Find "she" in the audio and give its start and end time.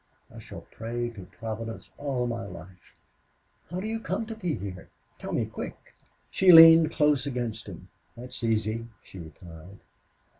6.31-6.51, 9.03-9.19